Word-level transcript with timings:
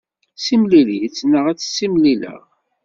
Simlil-itt 0.45 1.19
neɣ 1.31 1.45
ad 1.47 1.57
tt-simlileɣ. 1.57 2.41